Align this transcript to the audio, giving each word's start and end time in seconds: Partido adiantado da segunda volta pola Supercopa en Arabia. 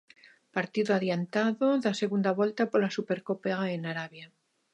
Partido 0.57 0.89
adiantado 0.93 1.67
da 1.83 1.93
segunda 2.01 2.31
volta 2.39 2.63
pola 2.71 2.93
Supercopa 2.97 3.53
en 3.75 3.81
Arabia. 3.91 4.27